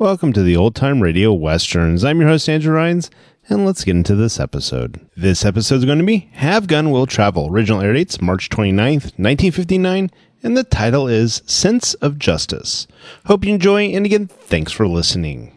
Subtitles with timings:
[0.00, 2.04] Welcome to the Old Time Radio Westerns.
[2.04, 3.10] I'm your host, Andrew Rhynes,
[3.48, 5.04] and let's get into this episode.
[5.16, 7.48] This episode is going to be Have Gun Will Travel.
[7.50, 10.08] Original air dates March 29th, 1959,
[10.44, 12.86] and the title is Sense of Justice.
[13.26, 15.52] Hope you enjoy, and again, thanks for listening.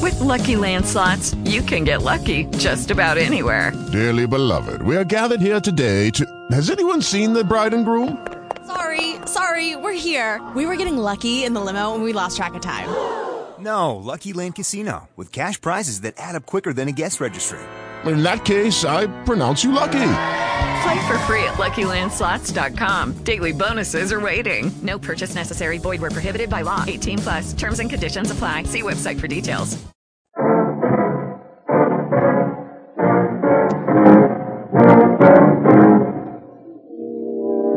[0.00, 3.70] With Lucky Land slots, you can get lucky just about anywhere.
[3.92, 6.46] Dearly beloved, we are gathered here today to.
[6.52, 8.26] Has anyone seen the bride and groom?
[8.66, 10.42] Sorry, sorry, we're here.
[10.56, 13.33] We were getting lucky in the limo and we lost track of time.
[13.64, 17.58] No, Lucky Land Casino, with cash prizes that add up quicker than a guest registry.
[18.04, 19.92] In that case, I pronounce you lucky.
[19.92, 23.24] Play for free at LuckyLandSlots.com.
[23.24, 24.70] Daily bonuses are waiting.
[24.82, 25.78] No purchase necessary.
[25.78, 26.84] Void where prohibited by law.
[26.86, 27.52] 18 plus.
[27.54, 28.64] Terms and conditions apply.
[28.64, 29.78] See website for details.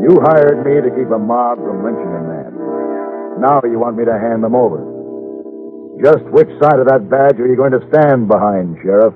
[0.03, 3.39] You hired me to keep a mob from lynching a man.
[3.39, 4.96] Now you want me to hand them over.
[6.03, 9.13] Just which side of that badge are you going to stand behind, Sheriff?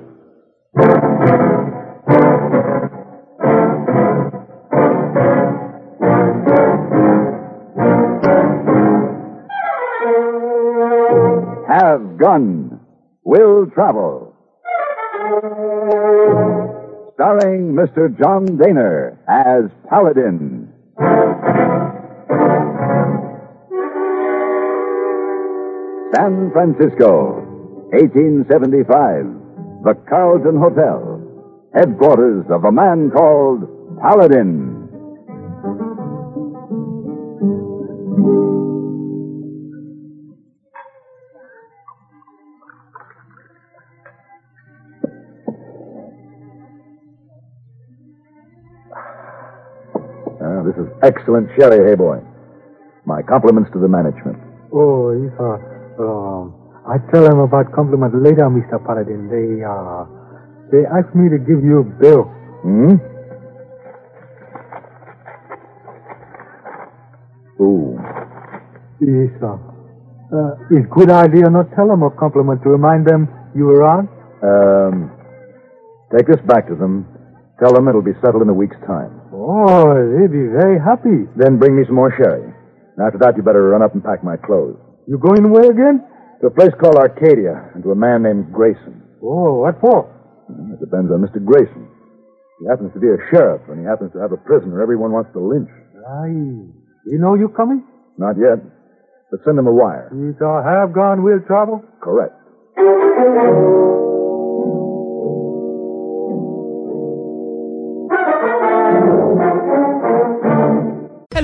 [11.69, 12.79] Have gun.
[13.23, 14.33] Will travel.
[17.13, 18.09] Starring Mr.
[18.19, 20.50] John Dehner as Paladin.
[26.13, 27.39] San Francisco,
[27.93, 29.83] 1875.
[29.83, 31.21] The Carlton Hotel.
[31.73, 33.63] Headquarters of a man called
[34.01, 34.89] Paladin.
[50.43, 52.23] Ah, this is excellent sherry, Heyboy.
[53.05, 54.37] My compliments to the management.
[54.73, 56.53] Oh, uh, um,
[56.87, 58.79] I tell them about compliment later, Mr.
[58.85, 59.29] Paladin.
[59.29, 60.05] They, uh,
[60.71, 62.23] they asked me to give you a bill.
[62.63, 62.95] Hmm?
[67.61, 67.97] Ooh.
[69.01, 69.57] Yes, sir.
[70.31, 73.83] Uh, it's good idea not to tell them a compliment to remind them you were
[73.83, 74.07] on.
[74.41, 75.11] Um,
[76.15, 77.05] take this back to them.
[77.59, 79.21] Tell them it'll be settled in a week's time.
[79.33, 81.29] Oh, they'd be very happy.
[81.35, 82.47] Then bring me some more sherry.
[82.97, 84.79] And after that, you better run up and pack my clothes.
[85.11, 86.07] You going away again?
[86.39, 89.03] To a place called Arcadia, and to a man named Grayson.
[89.21, 90.07] Oh, what for?
[90.47, 91.43] It depends on Mr.
[91.43, 91.85] Grayson.
[92.61, 95.29] He happens to be a sheriff, and he happens to have a prisoner everyone wants
[95.33, 95.67] to lynch.
[96.23, 96.71] Aye.
[97.11, 97.83] You know you coming?
[98.17, 98.63] Not yet.
[99.29, 100.07] But send him a wire.
[100.15, 101.83] You shall have gone will travel?
[101.99, 102.31] Correct.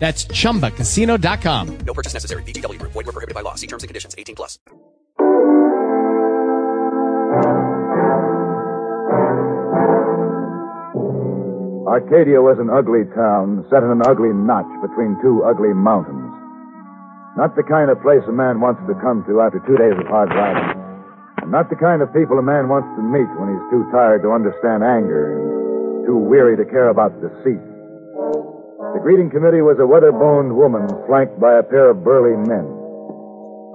[0.00, 1.78] That's chumbacasino.com.
[1.86, 2.42] No purchase necessary.
[2.44, 2.92] VGW Group.
[2.92, 3.54] Void were prohibited by law.
[3.54, 4.14] See terms and conditions.
[4.18, 4.58] 18 plus.
[11.90, 16.32] Arcadia was an ugly town set in an ugly notch between two ugly mountains.
[17.36, 20.06] Not the kind of place a man wants to come to after two days of
[20.06, 20.80] hard riding.
[21.42, 24.22] And not the kind of people a man wants to meet when he's too tired
[24.22, 27.60] to understand anger and too weary to care about deceit.
[28.94, 32.66] The greeting committee was a weather-boned woman flanked by a pair of burly men.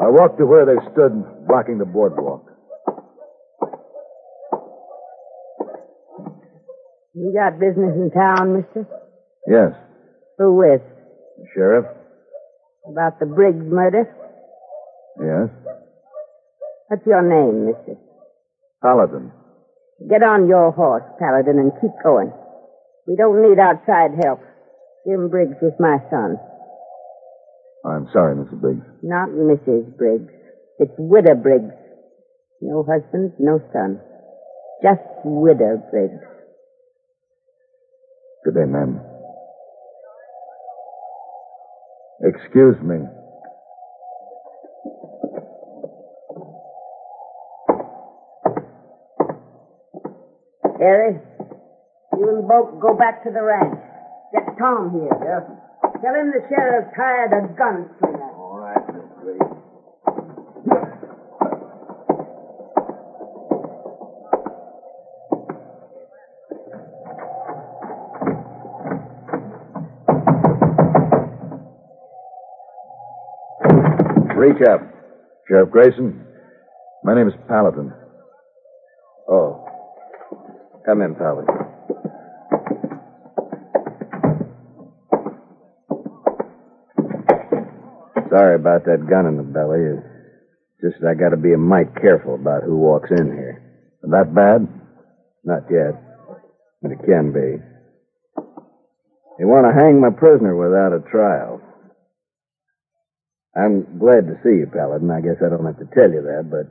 [0.01, 2.43] I walked to where they stood, blocking the boardwalk.
[7.13, 8.85] You got business in town, mister?
[9.47, 9.71] Yes,
[10.37, 10.81] Who with?
[11.55, 11.85] Sheriff.
[12.91, 14.03] About the Briggs murder?
[15.19, 15.49] Yes.
[16.87, 17.95] What's your name, mister?
[18.83, 19.31] Paladin.
[20.09, 22.33] Get on your horse, Paladin, and keep going.
[23.07, 24.41] We don't need outside help.
[25.05, 26.37] Jim Briggs was my son.
[27.85, 28.59] I'm sorry, Mrs.
[28.59, 28.85] Briggs.
[29.03, 29.95] Not Mrs.
[29.95, 30.31] Briggs.
[30.79, 31.73] It's Widow Briggs.
[32.61, 34.01] No husband, no son.
[34.81, 36.23] Just Widow Briggs.
[38.43, 38.99] Good day, ma'am.
[42.23, 43.05] Excuse me.
[50.79, 51.19] Harry,
[52.17, 53.84] you and Boat go back to the ranch.
[54.35, 55.07] Get Tom here.
[55.23, 55.47] Yes.
[56.01, 58.35] Tell him the sheriff's hired a gunslinger.
[58.35, 59.55] All right, Miss Briggs.
[74.35, 74.81] Reach up.
[75.47, 76.25] Sheriff Grayson,
[77.05, 77.93] my name is Paladin.
[79.29, 79.65] Oh.
[80.85, 81.64] Come in, Paladin.
[88.35, 89.95] Sorry about that gun in the belly.
[89.95, 93.63] It's just that I gotta be a mite careful about who walks in here.
[94.03, 94.67] That bad?
[95.47, 95.95] Not yet.
[96.81, 97.63] But it can be.
[99.39, 101.61] They want to hang my prisoner without a trial.
[103.55, 105.11] I'm glad to see you, Paladin.
[105.11, 106.67] I guess I don't have to tell you that, but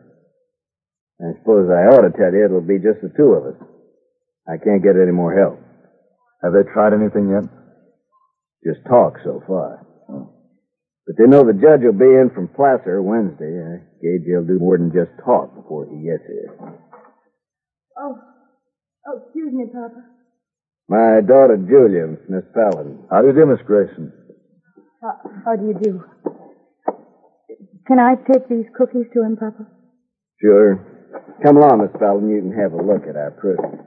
[1.24, 3.60] I suppose I ought to tell you it'll be just the two of us.
[4.46, 5.56] I can't get any more help.
[6.44, 7.48] Have they tried anything yet?
[8.68, 9.86] Just talk so far.
[10.10, 10.33] Oh.
[11.06, 13.60] But they know the judge will be in from Placer Wednesday.
[13.60, 16.56] I gauge he'll do more than just talk before he gets here.
[17.98, 18.18] Oh,
[19.06, 20.00] oh, excuse me, Papa.
[20.88, 23.04] My daughter Julia, Miss Paladin.
[23.10, 24.12] How do you do, Miss Grayson?
[25.02, 26.04] How, how do you do?
[27.86, 29.66] Can I take these cookies to him, Papa?
[30.40, 30.80] Sure.
[31.42, 32.30] Come along, Miss Paladin.
[32.30, 33.86] You can have a look at our prisoner.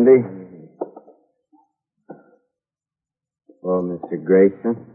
[0.00, 0.24] Andy.
[3.60, 4.24] Hello, Mr.
[4.24, 4.86] Grayson.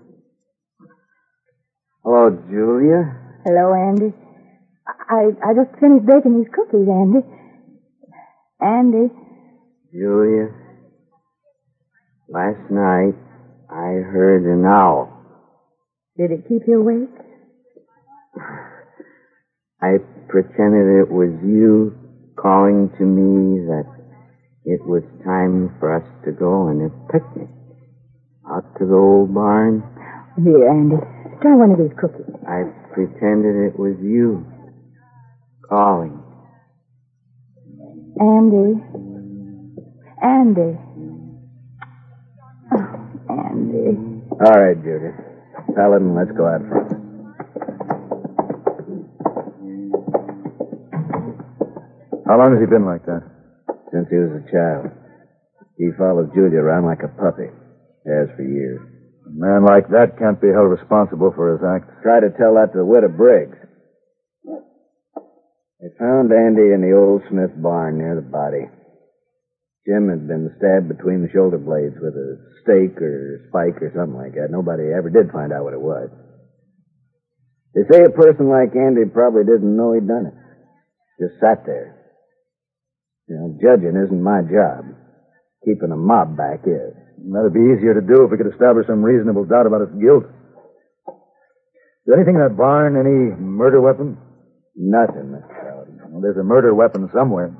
[2.03, 3.13] Hello, Julia.
[3.45, 4.15] Hello, Andy.
[4.87, 7.19] I I just finished baking these cookies, Andy.
[8.59, 9.13] Andy,
[9.93, 10.49] Julia.
[12.27, 13.13] Last night,
[13.69, 15.13] I heard an owl.
[16.17, 17.13] did it keep you awake?
[19.81, 19.97] I
[20.29, 21.93] pretended it was you
[22.35, 23.94] calling to me that
[24.65, 27.49] it was time for us to go on a picnic.
[28.49, 29.83] Out to the old barn.
[30.41, 30.97] Here, Andy,
[31.41, 32.25] try one of these cookies.
[32.47, 32.63] I
[32.93, 34.45] pretended it was you
[35.69, 36.21] calling.
[38.19, 38.81] Andy.
[40.23, 40.77] Andy.
[42.71, 43.97] Oh, Andy.
[44.31, 45.13] All right, Julia.
[45.75, 46.91] Paladin, let's go out front.
[52.25, 53.34] How long has he been like that?
[53.95, 54.91] Since he was a child.
[55.79, 57.47] He followed Julia around like a puppy.
[58.03, 58.83] Has for years.
[59.23, 62.03] A man like that can't be held responsible for his acts.
[62.03, 63.55] Try to tell that to the widow Briggs.
[65.79, 68.67] They found Andy in the old Smith barn near the body.
[69.87, 72.35] Jim had been stabbed between the shoulder blades with a
[72.67, 74.51] stake or spike or something like that.
[74.51, 76.11] Nobody ever did find out what it was.
[77.73, 80.37] They say a person like Andy probably didn't know he'd done it.
[81.15, 82.04] Just sat there.
[83.27, 84.85] You know, judging isn't my job.
[85.65, 86.93] Keeping a mob back is.
[87.25, 90.25] That'd be easier to do if we could establish some reasonable doubt about his guilt.
[90.29, 92.93] Is there anything in that barn?
[92.93, 94.17] Any murder weapon?
[94.75, 96.11] Nothing, Mr.
[96.11, 97.55] Well, there's a murder weapon somewhere.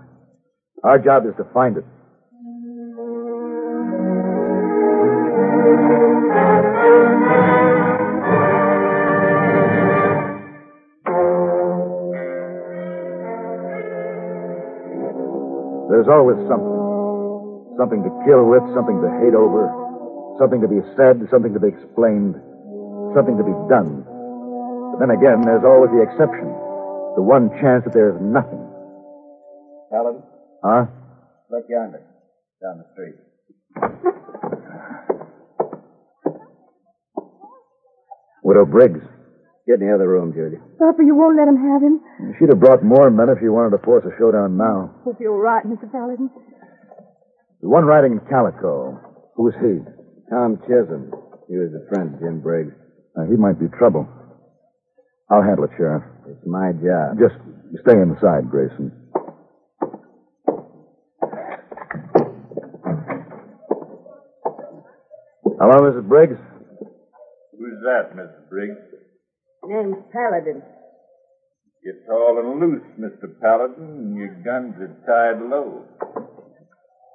[0.84, 1.86] Our job is to find it.
[16.06, 16.78] There's always something.
[17.82, 19.74] Something to kill with, something to hate over,
[20.38, 22.38] something to be said, something to be explained,
[23.18, 24.06] something to be done.
[24.94, 26.46] But then again, there's always the exception.
[27.18, 28.62] The one chance that there's nothing.
[29.90, 30.22] Paladin,
[30.62, 30.86] Huh?
[31.50, 32.06] look yonder,
[32.62, 33.18] down the street.
[38.44, 39.02] Widow Briggs.
[39.68, 40.62] Get in the other room, Judy.
[40.78, 41.98] Papa, you won't let him have him?
[42.38, 44.94] She'd have brought more men if she wanted to force a showdown now.
[45.04, 45.90] Hope you're right, Mr.
[45.92, 46.30] Paladin.
[47.62, 49.02] The one riding in calico.
[49.36, 49.82] Who's he?
[50.30, 51.10] Tom Chisholm.
[51.50, 52.74] He was a friend of Jim Briggs.
[53.18, 54.06] Uh, he might be trouble.
[55.32, 56.04] I'll handle it, Sheriff.
[56.30, 57.18] It's my job.
[57.18, 57.36] Just
[57.82, 58.94] stay inside, Grayson.
[65.58, 66.08] Hello, Mrs.
[66.08, 66.38] Briggs.
[67.58, 68.50] Who's that, Mrs.
[68.50, 68.78] Briggs?
[69.68, 70.62] Name's Paladin.
[71.84, 73.30] Get tall and loose, Mr.
[73.42, 75.84] Paladin, and your guns are tied low.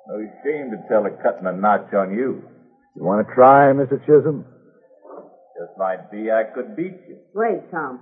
[0.09, 2.43] No shame to tell of cutting a notch on you.
[2.97, 3.99] You want to try, Mr.
[4.07, 4.45] Chisholm?
[5.59, 7.19] Just might be I could beat you.
[7.35, 8.01] Wait, Tom.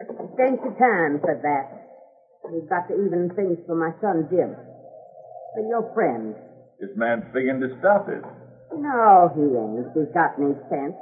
[0.00, 0.06] It
[0.40, 2.50] ain't the time for that.
[2.50, 4.54] We've got to even things for my son Jim.
[5.54, 6.34] For your friend.
[6.80, 8.22] This man's figuring to stop it.
[8.74, 9.94] No, he ain't.
[9.94, 10.94] He's got any sense.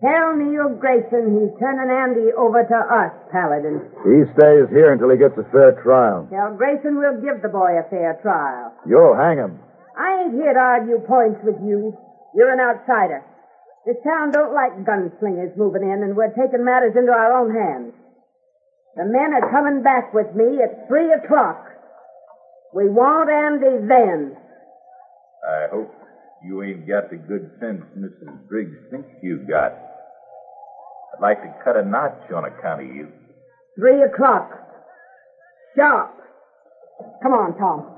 [0.00, 3.84] Tell Neil Grayson he's turning Andy over to us, Paladin.
[4.00, 6.24] He stays here until he gets a fair trial.
[6.32, 8.72] Tell Grayson we'll give the boy a fair trial.
[8.88, 9.60] You'll hang him.
[9.92, 11.92] I ain't here to argue points with you.
[12.34, 13.20] You're an outsider.
[13.84, 17.92] This town don't like gunslingers moving in, and we're taking matters into our own hands.
[18.96, 21.60] The men are coming back with me at three o'clock.
[22.72, 24.36] We want Andy then.
[25.44, 25.92] I hope
[26.42, 28.48] you ain't got the good sense Mrs.
[28.48, 29.72] Briggs thinks you've got.
[31.14, 33.08] I'd like to cut a notch on account of you.
[33.76, 34.50] Three o'clock.
[35.76, 36.16] Sharp.
[37.22, 37.96] Come on, Tom.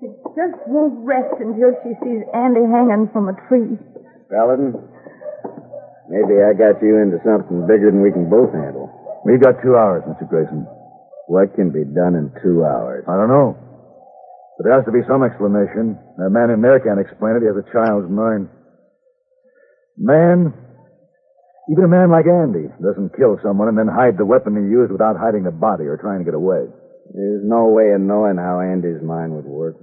[0.00, 3.78] She just won't rest until she sees Andy hanging from a tree.
[4.30, 4.74] Paladin,
[6.08, 8.90] maybe I got you into something bigger than we can both handle.
[9.24, 10.28] We've got two hours, Mr.
[10.28, 10.66] Grayson.
[11.26, 13.04] What can be done in two hours?
[13.08, 13.56] I don't know.
[14.56, 15.98] But there has to be some explanation.
[16.20, 17.42] A man in there can't explain it.
[17.42, 18.48] He has a child's mind.
[19.96, 20.52] Man,
[21.70, 24.92] even a man like Andy, doesn't kill someone and then hide the weapon he used
[24.92, 26.68] without hiding the body or trying to get away.
[27.14, 29.76] There's no way of knowing how Andy's mind would work.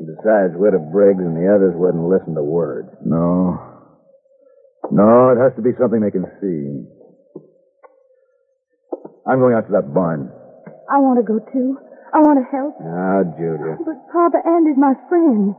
[0.00, 2.88] Besides, Widow Briggs and the others wouldn't listen to words.
[3.04, 3.58] No.
[4.90, 6.84] No, it has to be something they can see.
[9.28, 10.32] I'm going out to that barn.
[10.90, 11.78] I want to go too.
[12.12, 12.74] I want to help.
[12.82, 13.78] Now, Julia.
[13.78, 15.54] But Papa Andy's my friend.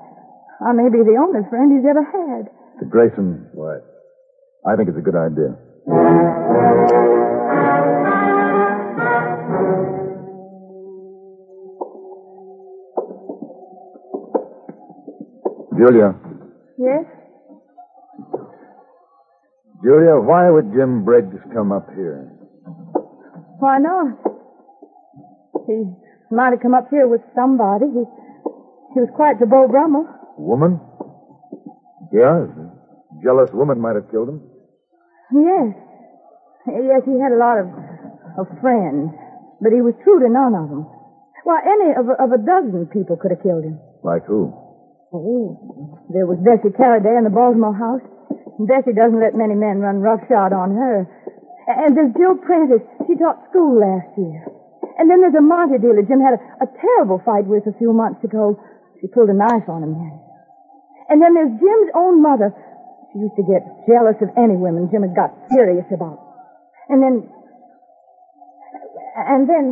[0.60, 2.52] I may be the only friend he's ever had.
[2.80, 3.48] To Grayson.
[3.54, 3.88] What?
[4.68, 5.56] I think it's a good idea.
[15.78, 16.14] Julia.
[16.78, 17.06] Yes?
[19.84, 22.30] Julia, why would Jim Briggs come up here?
[23.58, 24.31] Why not?
[25.72, 27.86] He might have come up here with somebody.
[27.88, 28.04] He,
[28.94, 30.06] he was quite the Beau Brummel.
[30.38, 30.80] Woman?
[32.12, 32.48] Yeah,
[33.24, 34.42] jealous woman might have killed him.
[35.32, 35.72] Yes.
[36.68, 37.68] Yes, he had a lot of,
[38.38, 39.10] of friends,
[39.64, 40.84] but he was true to none of them.
[41.44, 43.80] Why, any of, a- of a dozen people could have killed him.
[44.04, 44.52] Like who?
[45.14, 48.04] Oh, there was Bessie Carradine in the Baltimore house.
[48.60, 51.08] Bessie doesn't let many men run roughshod on her.
[51.68, 52.84] And there's Jill Prentice.
[53.08, 54.51] She taught school last year.
[55.02, 57.90] And then there's a Monte dealer Jim had a, a terrible fight with a few
[57.90, 58.62] months ago.
[59.02, 60.14] She pulled a knife on him then.
[61.10, 62.54] And then there's Jim's own mother.
[63.10, 66.22] She used to get jealous of any women Jim had got serious about.
[66.86, 67.26] And then...
[69.18, 69.66] And then...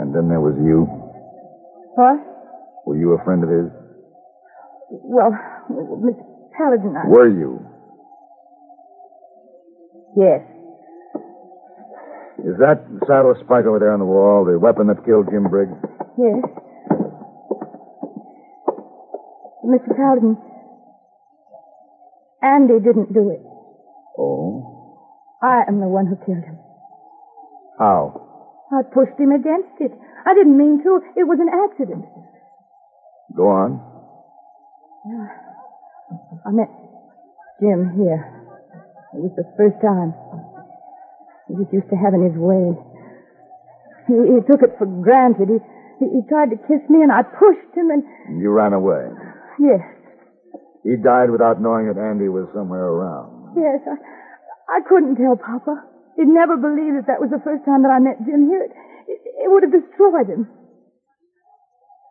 [0.00, 0.88] And then there was you.
[2.00, 2.16] What?
[2.88, 3.68] Were you a friend of his?
[4.88, 5.36] Well,
[6.00, 6.16] Miss
[6.56, 7.12] Paladin, I...
[7.12, 7.60] Were you?
[10.16, 10.40] Yes.
[12.44, 15.72] Is that saddle spike over there on the wall the weapon that killed Jim Briggs?
[16.18, 16.44] Yes.
[19.64, 19.96] Mr.
[19.96, 20.36] Paladin,
[22.42, 23.42] Andy didn't do it.
[24.18, 25.02] Oh?
[25.42, 26.58] I am the one who killed him.
[27.78, 28.22] How?
[28.72, 29.92] I pushed him against it.
[30.24, 31.00] I didn't mean to.
[31.16, 32.04] It was an accident.
[33.34, 33.80] Go on.
[36.46, 36.70] I met
[37.60, 38.22] Jim here.
[39.14, 40.14] It was the first time.
[41.48, 42.74] He was used to having his way.
[44.10, 45.48] He, he took it for granted.
[45.50, 45.58] He,
[46.02, 48.02] he, he tried to kiss me, and I pushed him, and
[48.40, 49.06] You ran away.
[49.58, 49.80] yes,
[50.82, 53.54] He died without knowing that Andy was somewhere around.
[53.58, 53.96] yes, I,
[54.78, 55.82] I couldn't tell Papa.
[56.16, 58.64] He'd never believe that that was the first time that I met Jim here.
[58.66, 58.72] It,
[59.06, 60.48] it, it would have destroyed him.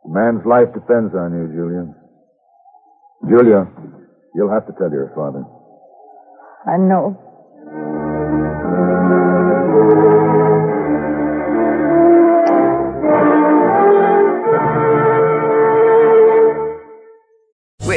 [0.06, 1.84] A man's life depends on you, Julia.
[3.27, 3.65] Julia,
[4.36, 5.44] you'll have to tell your father.
[6.70, 7.18] I know.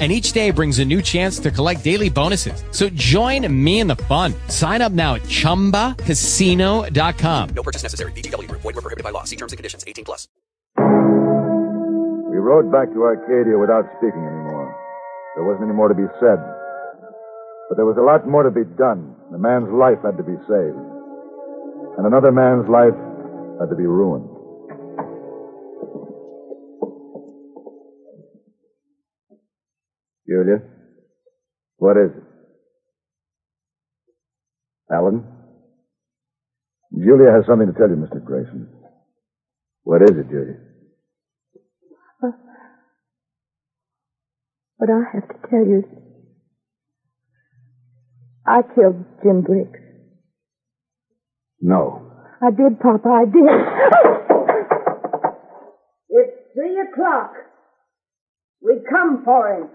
[0.00, 2.64] and each day brings a new chance to collect daily bonuses.
[2.70, 4.32] So join me in the fun.
[4.48, 7.48] Sign up now at ChumbaCasino.com.
[7.50, 8.12] No purchase necessary.
[8.12, 8.50] VGW.
[8.50, 9.24] Void were prohibited by law.
[9.24, 9.84] See terms and conditions.
[9.86, 10.26] 18 plus.
[12.30, 14.72] We rode back to Arcadia without speaking anymore.
[15.34, 16.38] There wasn't any more to be said.
[17.68, 19.14] But there was a lot more to be done.
[19.34, 20.78] A man's life had to be saved.
[21.98, 22.94] And another man's life
[23.58, 24.29] had to be ruined.
[30.30, 30.62] Julia?
[31.78, 32.22] What is it?
[34.92, 35.26] Alan?
[36.94, 38.22] Julia has something to tell you, Mr.
[38.24, 38.68] Grayson.
[39.82, 40.58] What is it, Julia?
[44.76, 45.84] What I have to tell you is
[48.46, 49.78] I killed Jim Briggs.
[51.60, 52.06] No.
[52.42, 53.44] I did, Papa, I did.
[56.08, 57.32] It's three o'clock.
[58.62, 59.68] We come for him.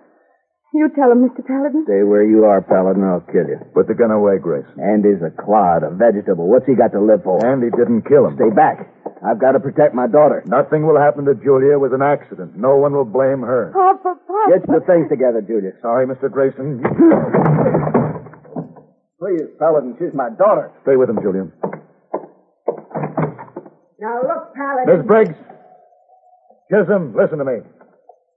[0.76, 1.40] You tell him, Mr.
[1.40, 1.88] Paladin.
[1.88, 3.64] Stay where you are, Paladin, or I'll kill you.
[3.72, 4.76] Put the gun away, Grayson.
[4.76, 6.52] Andy's a clod, a vegetable.
[6.52, 7.40] What's he got to live for?
[7.48, 8.36] Andy didn't kill him.
[8.36, 8.92] Stay back.
[9.24, 10.44] I've got to protect my daughter.
[10.44, 11.80] Nothing will happen to Julia.
[11.80, 12.60] with an accident.
[12.60, 13.72] No one will blame her.
[13.72, 14.52] Papa, Papa.
[14.52, 15.72] Get your things together, Julia.
[15.80, 16.28] Sorry, Mr.
[16.28, 16.84] Grayson.
[19.16, 20.76] Please, Paladin, she's my daughter.
[20.84, 21.48] Stay with him, Julia.
[24.04, 24.92] Now look, Paladin.
[24.92, 25.40] Miss Briggs.
[26.68, 27.64] Chisholm, listen to me.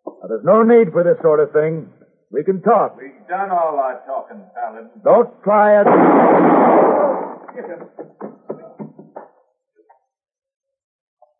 [0.06, 1.90] Now, there's no need for this sort of thing.
[2.30, 2.96] We can talk.
[3.00, 4.90] We've done all our talking, Paladin.
[5.02, 5.86] Don't try it.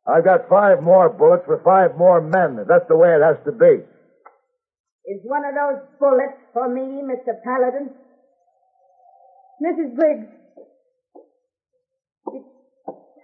[0.07, 2.65] I've got five more bullets for five more men.
[2.67, 3.85] That's the way it has to be.
[5.05, 7.37] Is one of those bullets for me, Mr.
[7.45, 7.91] Paladin?
[9.63, 9.95] Mrs.
[9.95, 10.27] Briggs.
[12.33, 12.45] It's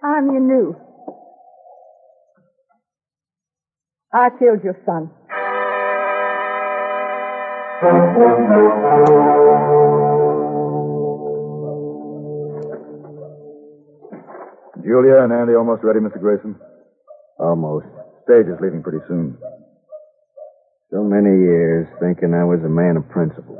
[0.01, 0.75] time you knew.
[4.13, 5.09] I killed your son.
[7.75, 8.07] Julia
[15.23, 16.21] and Andy almost ready, Mr.
[16.21, 16.55] Grayson?
[17.37, 17.87] Almost.
[18.23, 19.37] Stage is leaving pretty soon.
[20.89, 23.59] So many years thinking I was a man of principle,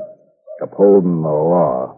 [0.62, 1.92] upholding the law.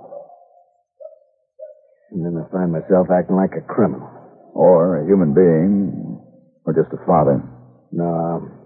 [2.11, 4.11] And then I find myself acting like a criminal.
[4.55, 6.19] Or a human being,
[6.67, 7.41] or just a father.
[7.93, 8.58] No.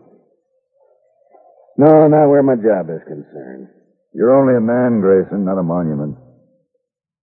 [1.76, 3.68] No, not where my job is concerned.
[4.14, 6.16] You're only a man, Grayson, not a monument.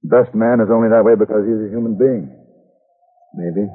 [0.03, 2.33] Best man is only that way because he's a human being.
[3.35, 3.67] Maybe.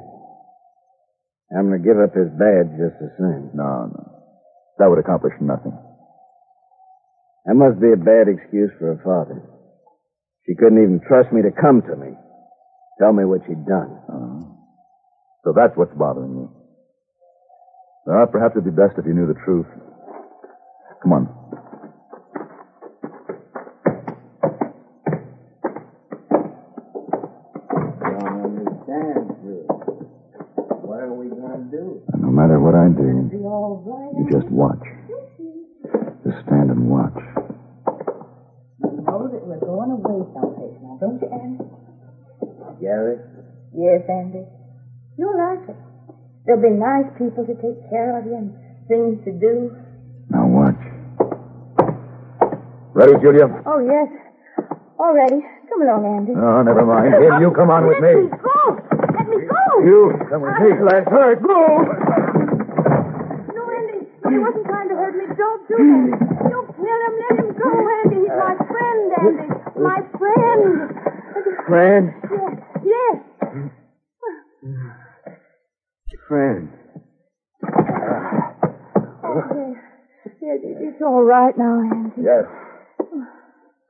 [1.55, 3.55] I'm going to give up his badge just the same.
[3.55, 4.03] No, no.
[4.79, 5.71] That would accomplish nothing.
[7.45, 9.39] That must be a bad excuse for a father.
[10.45, 12.17] She couldn't even trust me to come to me.
[12.99, 13.91] Tell me what she'd done.
[14.09, 14.41] Uh,
[15.45, 16.49] so that's what's bothering you.
[18.05, 19.67] Well, perhaps it'd be best if you knew the truth.
[21.05, 21.29] Come on.
[28.01, 29.69] don't understand, Julie.
[30.81, 32.01] What are we going to do?
[32.17, 34.17] No matter what I do, Be all right.
[34.17, 34.81] you just watch.
[36.25, 37.13] Just stand and watch.
[38.81, 41.69] You know that we're going away someplace now, don't you, Andy?
[42.81, 43.17] Gary?
[43.77, 44.41] Yes, Andy.
[45.17, 45.77] You'll like it.
[46.45, 48.53] There'll be nice people to take care of you and
[48.89, 49.69] things to do.
[50.29, 50.94] Now watch.
[52.95, 53.51] Ready, Julia?
[53.67, 54.07] Oh, yes.
[54.97, 55.43] All ready.
[55.67, 56.31] Come along, Andy.
[56.31, 57.11] Oh, never mind.
[57.11, 58.07] Him, you come on with me.
[58.07, 58.79] Let me go.
[59.11, 59.63] Let me go.
[59.83, 59.99] You
[60.31, 60.69] come with me.
[60.79, 61.43] Let's hurt.
[61.43, 61.59] Go.
[63.51, 64.07] No, Andy.
[64.07, 65.27] He wasn't trying to hurt me.
[65.35, 66.47] Don't do that.
[66.47, 67.13] Don't kill him.
[67.19, 67.67] Let him go,
[67.99, 68.19] Andy.
[68.23, 69.49] He's my friend, Andy.
[69.75, 70.95] My friend.
[71.67, 72.03] Friend?
[72.79, 73.17] Yes.
[76.29, 76.69] Friend.
[79.23, 79.75] Oh, yes.
[80.41, 82.21] Yes, it- It's all right now, Andy.
[82.23, 82.45] Yes.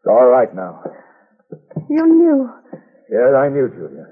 [0.05, 0.83] It's all right now.
[1.89, 2.47] You knew.
[3.09, 4.05] Yes, I knew, Julia.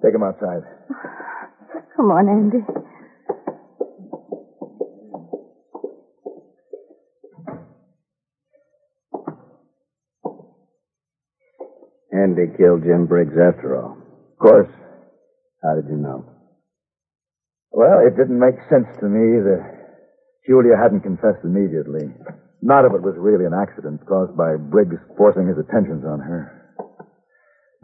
[0.00, 0.62] Take him outside.
[1.96, 2.58] Come on, Andy.
[12.12, 13.96] Andy killed Jim Briggs after all.
[14.34, 14.70] Of course.
[15.64, 16.26] How did you know?
[17.72, 19.98] Well, it didn't make sense to me that
[20.46, 22.14] Julia hadn't confessed immediately.
[22.64, 26.64] None of it was really an accident caused by Briggs forcing his attentions on her.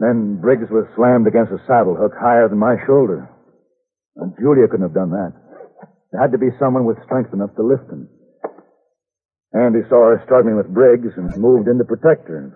[0.01, 3.29] Then Briggs was slammed against a saddle hook higher than my shoulder.
[4.17, 5.37] And Julia couldn't have done that.
[6.09, 8.09] There had to be someone with strength enough to lift him.
[9.53, 12.49] Andy saw her struggling with Briggs and moved in to protect her.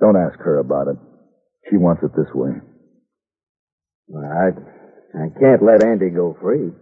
[0.00, 0.96] Don't ask her about it.
[1.68, 2.56] She wants it this way.
[4.08, 4.56] Well, I,
[5.20, 6.72] I can't let Andy go free.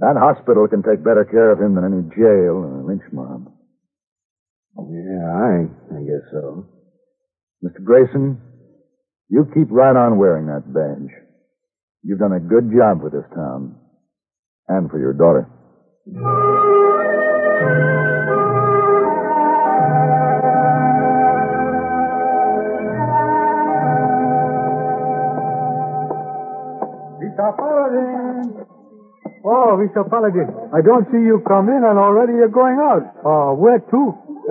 [0.00, 3.50] That hospital can take better care of him than any jail or lynch mob.
[4.78, 5.66] Yeah, I,
[5.98, 6.66] I guess so.
[7.64, 7.82] Mr.
[7.82, 8.40] Grayson,
[9.28, 11.10] you keep right on wearing that badge.
[12.04, 13.74] You've done a good job for this town.
[14.68, 15.48] And for your daughter.
[27.18, 27.56] Mr.
[29.44, 30.02] Oh, Mr.
[30.08, 33.04] Paladin, I don't see you come in and already you're going out.
[33.22, 34.00] Uh, where to?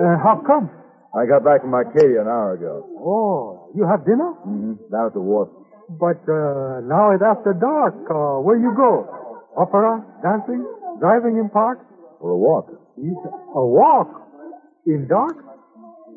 [0.00, 0.70] Uh, how come?
[1.14, 2.84] I got back from Arcadia an hour ago.
[3.00, 4.32] Oh, you have dinner?
[4.46, 4.92] Mm-hmm.
[4.92, 5.48] Down at the wharf.
[5.88, 7.96] But uh, now it's after dark.
[8.08, 9.08] Uh, where you go?
[9.56, 10.04] Opera?
[10.22, 10.64] Dancing?
[11.00, 11.80] Driving in park?
[12.20, 12.68] For a walk.
[12.68, 14.08] A walk?
[14.86, 15.36] In dark?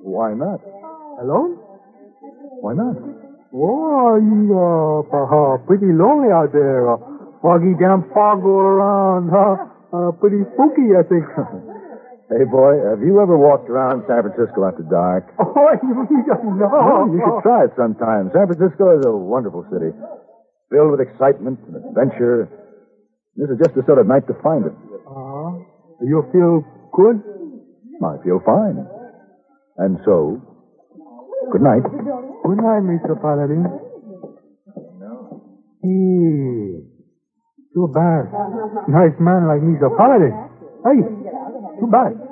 [0.04, 0.60] Why not?
[1.22, 1.56] Alone?
[2.62, 2.96] Why not?
[3.54, 7.11] Oh, you're uh, pretty lonely out there.
[7.42, 9.30] Foggy damn fog all around.
[9.34, 9.56] Huh?
[9.92, 11.26] Uh, pretty spooky, I think.
[12.32, 15.34] hey, boy, have you ever walked around San Francisco after dark?
[15.42, 16.70] Oh, you don't know.
[16.70, 18.30] Well, you should try it sometime.
[18.34, 19.92] San Francisco is a wonderful city,
[20.70, 22.48] filled with excitement and adventure.
[23.36, 24.76] This is just the sort of night to find it.
[25.08, 25.60] Uh,
[26.04, 27.20] you feel good?
[28.04, 28.86] I feel fine.
[29.78, 30.40] And so,
[31.52, 31.84] good night.
[31.84, 33.16] Good night, Mr.
[33.22, 33.66] Paladin.
[35.82, 36.91] Hey,
[37.74, 38.28] too bad.
[38.88, 39.96] Nice man like Mr.
[39.98, 40.34] Paladin.
[40.84, 41.00] Hey,
[41.80, 42.32] too bad.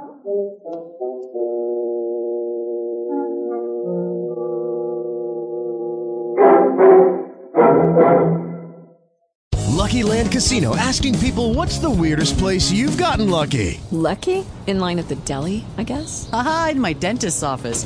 [9.67, 13.79] Lucky Land Casino asking people what's the weirdest place you've gotten lucky?
[13.91, 14.45] Lucky?
[14.67, 16.29] In line at the deli, I guess?
[16.31, 17.85] Aha, in my dentist's office.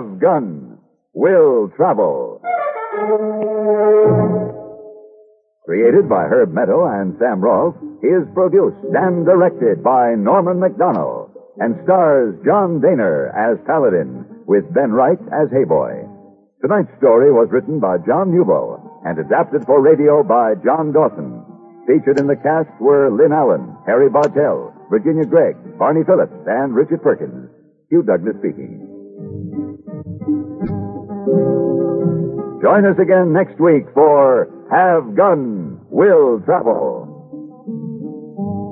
[0.00, 0.78] Have gun.
[1.12, 2.40] Will travel.
[5.66, 11.76] Created by Herb Meadow and Sam Rolfe, is produced and directed by Norman MacDonnell and
[11.84, 16.08] stars John Dehner as Paladin with Ben Wright as Heyboy.
[16.62, 21.44] Tonight's story was written by John Kneubuhl and adapted for radio by John Dawson.
[21.86, 27.02] Featured in the cast were Lynn Allen, Harry Bartell, Virginia Gregg, Barney Phillips, and Richard
[27.02, 27.50] Perkins.
[27.90, 28.89] Hugh Douglas speaking.
[32.62, 37.06] Join us again next week for Have Gun, Will Travel.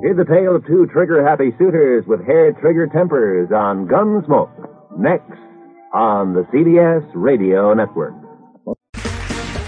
[0.03, 4.51] Hear the tale of two trigger happy suitors with hair trigger tempers on Gunsmoke.
[4.97, 5.37] Next
[5.93, 8.13] on the CBS Radio Network.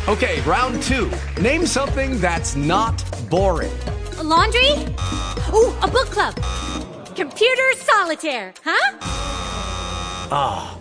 [0.08, 1.12] Okay, round two.
[1.42, 3.72] Name something that's not boring.
[4.18, 4.72] A laundry?
[5.54, 6.36] Ooh, a book club.
[7.16, 8.98] Computer solitaire, huh?
[10.34, 10.81] Ah, oh,